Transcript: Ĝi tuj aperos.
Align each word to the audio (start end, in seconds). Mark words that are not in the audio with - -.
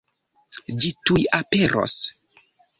Ĝi 0.85 0.91
tuj 1.09 1.23
aperos. 1.41 1.97